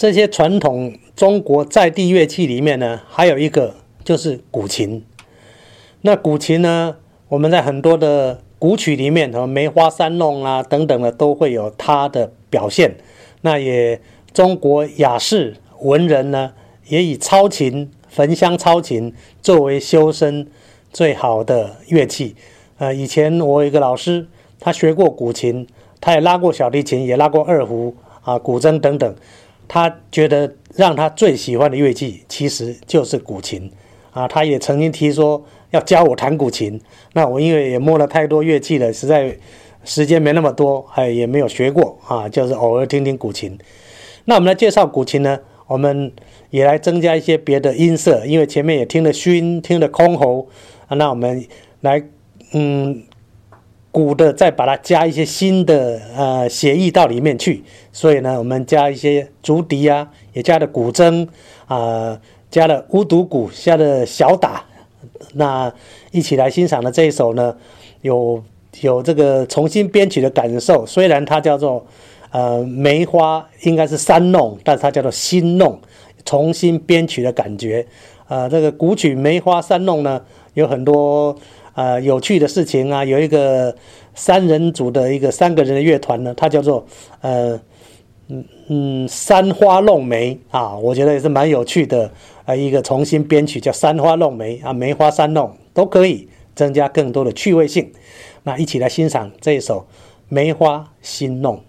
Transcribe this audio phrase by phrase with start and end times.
[0.00, 5.04] 这些传统中国在地乐器里面呢，还有一个就是古琴。
[6.00, 6.96] 那古琴呢，
[7.28, 12.96] 我们在很多的古曲里面，什么梅花三弄啊等等的，都会有它的表现。
[13.42, 14.00] 那也
[14.32, 16.54] 中国雅士文人呢，
[16.88, 19.12] 也以操琴、焚香操琴
[19.42, 20.46] 作为修身
[20.90, 22.34] 最好的乐器。
[22.78, 24.26] 呃，以前我有一个老师，
[24.58, 25.66] 他学过古琴，
[26.00, 29.14] 他也拉过小提琴，也拉过二胡啊、古筝等等。
[29.72, 33.70] 他觉得让他最喜欢的乐器其实就是古琴
[34.10, 34.26] 啊。
[34.26, 36.80] 他也曾经提说要教我弹古琴。
[37.12, 39.38] 那我因为也摸了太多乐器了，实在
[39.84, 43.56] 时间没那么多，哎，也没有学过啊，就是偶尔听听古琴。
[44.24, 45.38] 那我们来介绍古琴呢，
[45.68, 46.12] 我们
[46.50, 50.46] 也来增加一些别的音色，因为前面也听了埙，听了箜篌
[50.88, 51.46] 啊，那我们
[51.80, 52.02] 来。
[52.52, 53.04] 嗯，
[53.92, 61.26] 鼓的再把它加一些新的呃协议到里面去，所以呢，我们加一些竹笛啊，也加了古筝
[61.66, 64.64] 啊，加了乌独鼓，加了小打，
[65.34, 65.72] 那
[66.12, 67.56] 一起来欣赏的这一首呢，
[68.02, 68.40] 有
[68.80, 70.86] 有这个重新编曲的感受。
[70.86, 71.84] 虽然它叫做
[72.30, 75.80] 呃梅花，应该是三弄，但是它叫做新弄，
[76.24, 77.84] 重新编曲的感觉。
[78.28, 80.22] 呃，这个古曲梅花三弄呢，
[80.54, 81.36] 有很多。
[81.74, 83.74] 呃，有趣的事情啊，有一个
[84.14, 86.84] 三人组的一个三个人的乐团呢，它叫做
[87.20, 87.60] 呃
[88.28, 92.10] 嗯嗯三花弄梅啊，我觉得也是蛮有趣的
[92.44, 97.92] 啊，一个重新编曲叫三花弄梅啊，梅花三弄都可以增加更多的趣味性。
[98.42, 99.86] 那一起来欣赏这一首
[100.28, 101.62] 梅花新弄。